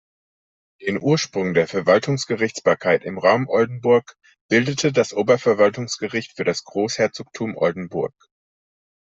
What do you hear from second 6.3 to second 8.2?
für das Großherzogtum Oldenburg.